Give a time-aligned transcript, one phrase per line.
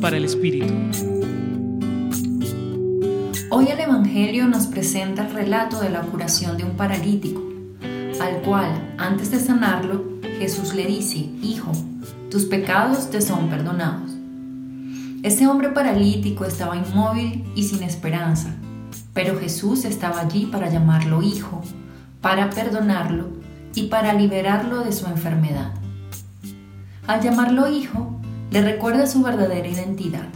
[0.00, 0.72] Para el Espíritu.
[3.50, 7.42] Hoy el Evangelio nos presenta el relato de la curación de un paralítico,
[8.20, 10.04] al cual, antes de sanarlo,
[10.38, 11.70] Jesús le dice, Hijo,
[12.30, 14.10] tus pecados te son perdonados.
[15.22, 18.48] Ese hombre paralítico estaba inmóvil y sin esperanza,
[19.12, 21.62] pero Jesús estaba allí para llamarlo hijo,
[22.22, 23.28] para perdonarlo
[23.74, 25.72] y para liberarlo de su enfermedad.
[27.06, 28.21] Al llamarlo hijo,
[28.52, 30.28] le recuerda su verdadera identidad,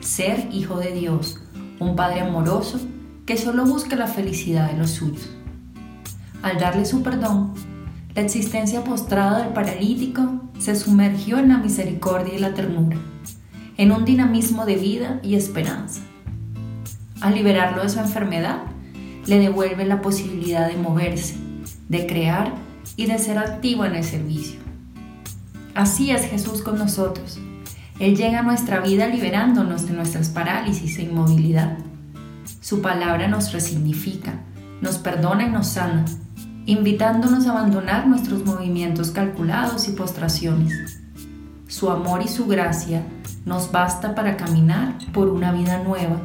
[0.00, 1.40] ser hijo de Dios,
[1.80, 2.78] un Padre amoroso
[3.24, 5.30] que solo busca la felicidad de los suyos.
[6.42, 7.54] Al darle su perdón,
[8.14, 12.98] la existencia postrada del paralítico se sumergió en la misericordia y la ternura,
[13.78, 16.02] en un dinamismo de vida y esperanza.
[17.22, 18.58] Al liberarlo de su enfermedad,
[19.24, 21.36] le devuelve la posibilidad de moverse,
[21.88, 22.52] de crear
[22.96, 24.60] y de ser activo en el servicio.
[25.74, 27.40] Así es Jesús con nosotros.
[27.98, 31.78] Él llega a nuestra vida liberándonos de nuestras parálisis e inmovilidad.
[32.60, 34.40] Su palabra nos resignifica,
[34.80, 36.04] nos perdona y nos sana,
[36.66, 41.00] invitándonos a abandonar nuestros movimientos calculados y postraciones.
[41.68, 43.06] Su amor y su gracia
[43.44, 46.20] nos basta para caminar por una vida nueva,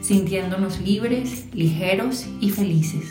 [0.00, 3.10] sintiéndonos libres, ligeros y felices.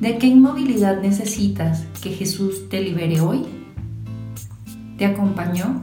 [0.00, 3.44] ¿De qué inmovilidad necesitas que Jesús te libere hoy?
[4.98, 5.82] Te acompañó